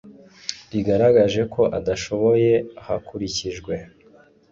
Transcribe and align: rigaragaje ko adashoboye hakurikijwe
rigaragaje 0.71 1.41
ko 1.53 1.61
adashoboye 1.77 2.51
hakurikijwe 2.85 3.73